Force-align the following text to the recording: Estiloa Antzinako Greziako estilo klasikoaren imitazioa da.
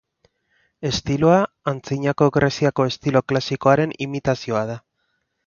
Estiloa 0.89 1.35
Antzinako 1.71 2.29
Greziako 2.39 2.87
estilo 2.93 3.23
klasikoaren 3.33 3.95
imitazioa 4.09 4.65
da. 4.73 4.81